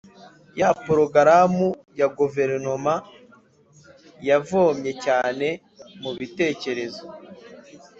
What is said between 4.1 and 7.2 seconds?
yavomye cyane mu bitekerezo